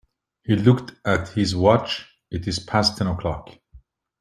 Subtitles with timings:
[0.43, 3.51] He looked at his watch, "it is past ten o'clock".